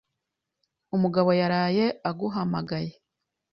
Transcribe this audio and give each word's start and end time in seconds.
Umugabo 0.95 1.29
yaraye 1.41 1.85
aguhamagaye. 2.09 2.91